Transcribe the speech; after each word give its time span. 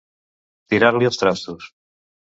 Tirar-li 0.73 1.09
els 1.11 1.23
trastos. 1.23 1.73